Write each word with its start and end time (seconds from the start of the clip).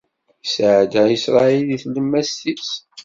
Isɛedda 0.45 1.03
Isṛayil 1.15 1.63
di 1.69 1.77
tlemmast-is. 1.83 2.71